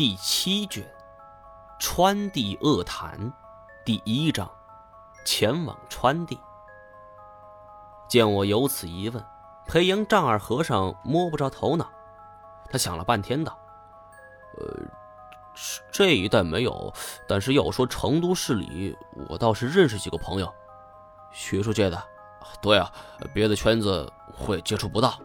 [0.00, 0.82] 第七卷，
[1.78, 3.30] 川地恶谈，
[3.84, 4.50] 第一章，
[5.26, 6.40] 前往川地。
[8.08, 9.22] 见我有此疑问，
[9.66, 11.86] 裴阳丈二和尚摸不着头脑。
[12.70, 13.54] 他想了半天道
[14.56, 14.86] ：“呃，
[15.92, 16.90] 这一带没有，
[17.28, 18.96] 但是要说成都市里，
[19.28, 20.50] 我倒是认识几个朋友，
[21.30, 22.02] 学术界的。
[22.62, 22.90] 对啊，
[23.34, 25.20] 别的圈子会接触不到。”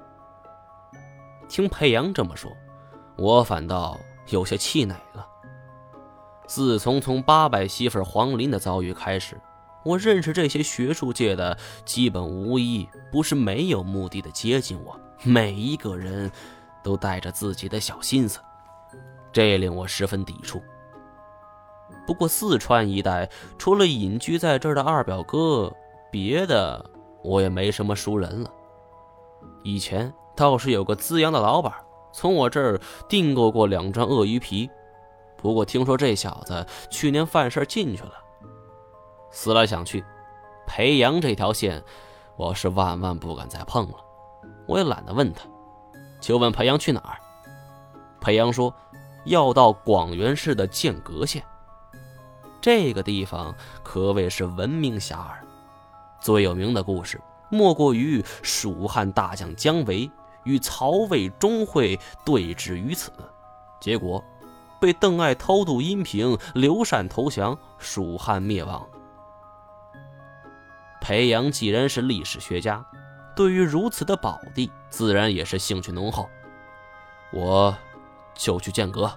[1.48, 2.52] 听裴阳这么说，
[3.16, 3.98] 我反倒。
[4.28, 5.28] 有些气馁了。
[6.48, 9.40] 自从从八百媳妇黄林的遭遇开始，
[9.84, 15.00] 我认识这些学术界的，基本无一不是没有目的的接近我。
[15.24, 16.32] 每一个人
[16.84, 18.40] 都带着自己的小心思，
[19.32, 20.62] 这令我十分抵触。
[22.06, 25.74] 不过四川一带除了隐居在这儿的二表哥，
[26.12, 26.84] 别的
[27.24, 28.52] 我也没什么熟人了。
[29.64, 31.74] 以前倒是有个资阳的老板。
[32.16, 34.70] 从我这儿订购过两张鳄鱼皮，
[35.36, 38.14] 不过听说这小子去年犯事儿进去了。
[39.32, 40.02] 思来想去，
[40.66, 41.84] 裴阳这条线，
[42.38, 43.96] 我是万万不敢再碰了。
[44.66, 45.44] 我也懒得问他，
[46.22, 47.20] 就问裴阳去哪儿。
[48.22, 48.74] 裴阳说
[49.26, 51.44] 要到广元市的剑阁县。
[52.62, 55.34] 这个地方可谓是闻名遐迩，
[56.22, 57.20] 最有名的故事
[57.50, 60.10] 莫过于蜀汉大将姜维。
[60.46, 63.12] 与曹魏钟会对峙于此，
[63.82, 64.24] 结果
[64.80, 68.88] 被邓艾偷渡阴平，刘禅投降，蜀汉灭亡。
[71.02, 72.84] 裴阳既然是历史学家，
[73.36, 76.30] 对于如此的宝地，自然也是兴趣浓厚。
[77.32, 77.76] 我
[78.34, 79.12] 就去剑阁。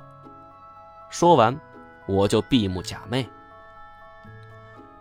[1.09, 1.59] 说完，
[2.07, 3.27] 我就闭目假寐。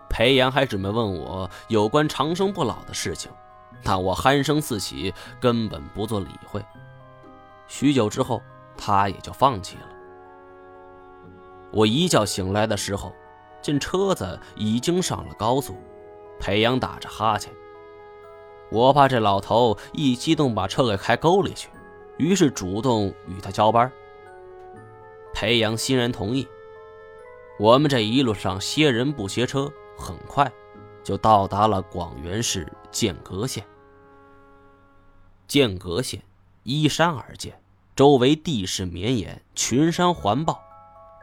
[0.10, 3.30] 裴阳还准备问我有关长生不老的事情。
[3.84, 6.64] 但我鼾声四起，根本不做理会。
[7.68, 8.42] 许久之后，
[8.78, 9.88] 他也就放弃了。
[11.72, 13.14] 我一觉醒来的时候，
[13.62, 15.76] 见车子已经上了高速，
[16.40, 17.52] 裴阳打着哈欠。
[18.70, 21.70] 我怕这老头一激动把车给开沟里去，
[22.18, 23.92] 于是主动与他交班。
[25.34, 26.48] 裴阳欣然同意。
[27.60, 30.52] 我们这一路上歇人不歇车，很快。
[31.08, 33.66] 就到达了广元市剑阁县。
[35.48, 36.22] 剑阁县
[36.64, 37.58] 依山而建，
[37.96, 40.62] 周围地势绵延，群山环抱。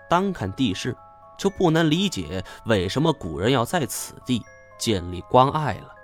[0.08, 0.96] 单看地势，
[1.36, 4.42] 就不难理解为什么古人要在此地
[4.78, 5.94] 建立关隘了。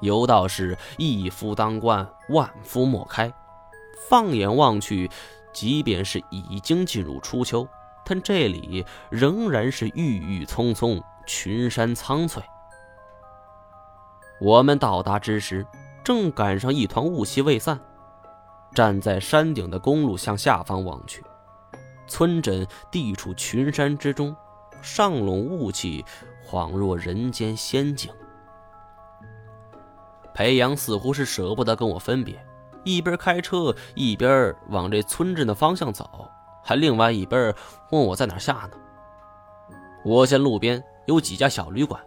[0.00, 3.34] 有道是“一夫当关，万夫莫开”。
[4.08, 5.10] 放眼望去，
[5.52, 7.66] 即便是已经进入初秋，
[8.04, 12.40] 但这里仍然是郁郁葱葱，群山苍翠。
[14.40, 15.66] 我们到达之时，
[16.02, 17.78] 正赶上一团雾气未散。
[18.74, 21.22] 站在山顶的公路向下方望去，
[22.06, 24.34] 村镇地处群山之中，
[24.80, 26.04] 上拢雾气，
[26.48, 28.10] 恍若人间仙境。
[30.32, 32.42] 裴阳似乎是舍不得跟我分别，
[32.84, 36.26] 一边开车一边往这村镇的方向走，
[36.62, 37.52] 还另外一边
[37.90, 38.70] 问我在哪下呢。
[40.02, 42.00] 我见路边有几家小旅馆。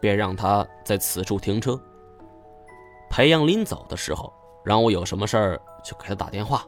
[0.00, 1.80] 便让他在此处停车。
[3.08, 4.32] 裴阳临走的时候，
[4.64, 6.64] 让我有什么事儿就给他打电话。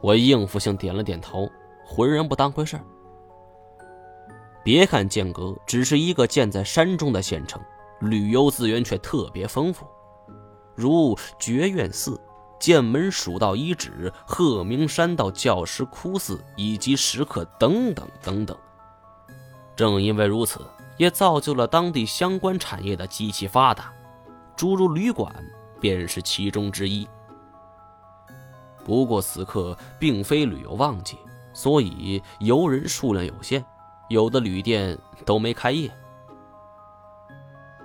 [0.00, 1.50] 我应付性点了点头，
[1.84, 2.78] 浑然不当回事
[4.62, 7.60] 别看剑阁只是一个建在山中的县城，
[8.00, 9.86] 旅游资源却特别丰富，
[10.74, 12.20] 如觉院寺、
[12.58, 18.56] 剑门蜀道遗址、鹤鸣山道教师窟寺以及石刻等等等等。
[19.74, 20.60] 正因为如此。
[20.96, 23.92] 也造就了当地相关产业的极其发达，
[24.56, 25.34] 诸如旅馆
[25.80, 27.08] 便是其中之一。
[28.84, 31.18] 不过此刻并非旅游旺季，
[31.52, 33.64] 所以游人数量有限，
[34.08, 35.90] 有的旅店都没开业。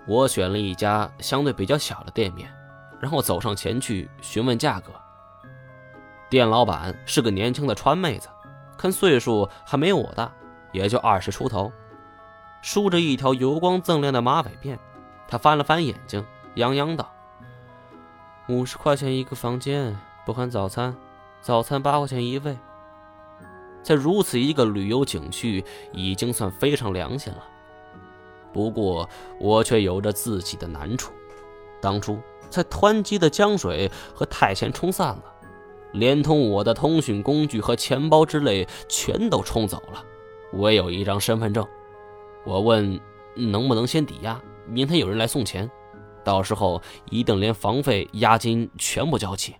[0.07, 2.51] 我选了一家相对比较小的店面，
[2.99, 4.91] 然后走上前去询问价格。
[6.29, 8.29] 店老板是个年轻的川妹子，
[8.77, 10.31] 看岁数还没有我大，
[10.71, 11.71] 也就二十出头。
[12.61, 14.77] 梳着一条油光锃亮的马尾辫，
[15.27, 16.23] 他翻了翻眼睛，
[16.55, 17.11] 泱泱道
[18.47, 20.95] ：“五十块钱一个房间，不含早餐，
[21.41, 22.55] 早餐八块钱一位。
[23.81, 27.43] 在如此一个旅游景区，已经算非常良心了。
[28.53, 29.09] 不过
[29.39, 31.11] 我却有着自己的难处，
[31.81, 35.23] 当初在湍急的江水和太前冲散了，
[35.93, 40.05] 连同我的通讯工具和钱包之类全都冲走了，
[40.53, 41.67] 唯有一张身份证。”
[42.45, 42.99] 我问
[43.35, 45.69] 能不能先抵押，明天有人来送钱，
[46.23, 49.55] 到时候一定连房费、押金全部交齐。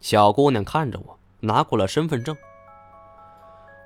[0.00, 2.36] 小姑娘看着我，拿过了身份证，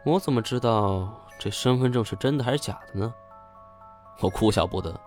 [0.04, 3.12] 我怎么知道这身份证是真的还是假的呢？
[4.20, 4.98] 我哭笑不得。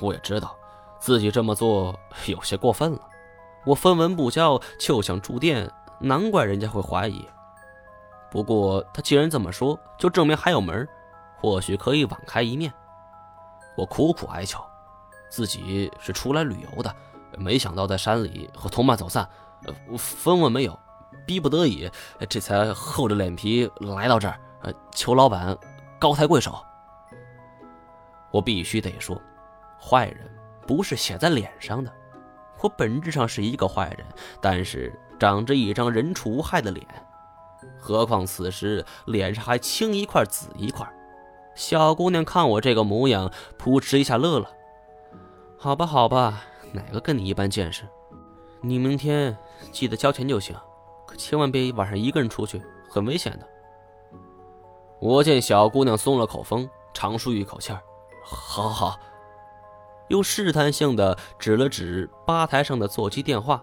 [0.00, 0.54] 我也知道，
[0.98, 3.00] 自己这么做有些过分了。
[3.64, 7.26] 我分文不交就想住店，难怪人家会怀疑。
[8.30, 10.86] 不过他既然这么说，就证明还有门，
[11.44, 12.72] 或许可以网开一面。
[13.76, 14.64] 我苦苦哀求，
[15.28, 16.96] 自己是出来旅游的，
[17.36, 19.28] 没想到在山里和同伴走散，
[19.98, 20.78] 分文没有，
[21.26, 21.90] 逼不得已，
[22.30, 25.54] 这才厚着脸皮来到这儿，呃，求老板
[25.98, 26.64] 高抬贵手。
[28.30, 29.20] 我必须得说。
[29.78, 30.34] 坏人
[30.66, 31.92] 不是写在脸上的，
[32.62, 34.06] 我本质上是一个坏人，
[34.40, 36.86] 但是长着一张人畜无害的脸，
[37.78, 40.90] 何况此时脸上还青一块紫一块。
[41.54, 44.50] 小姑娘看我这个模样，扑哧一下乐了。
[45.58, 46.42] 好吧，好吧，
[46.72, 47.84] 哪个跟你一般见识？
[48.60, 49.36] 你明天
[49.70, 50.56] 记得交钱就行，
[51.06, 53.46] 可千万别晚上一个人出去，很危险的。
[55.00, 57.80] 我见小姑娘松了口风，长舒一口气儿，
[58.24, 58.98] 好好好。
[60.08, 63.62] 又试探性的指了指吧台上的座机电话，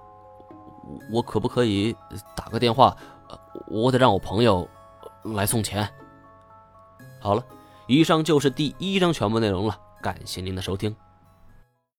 [1.12, 1.96] 我可不可以
[2.36, 2.96] 打个电话？
[3.68, 4.68] 我得让我朋友
[5.24, 5.88] 来送钱。
[7.20, 7.44] 好了，
[7.92, 10.96] 以上就是第一章全部内容了，感谢您的收听。